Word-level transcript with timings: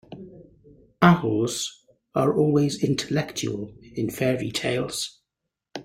Owls 1.03 1.85
are 2.15 2.35
always 2.35 2.81
intellectual 2.83 3.71
in 3.93 4.09
fairy-tales. 4.09 5.21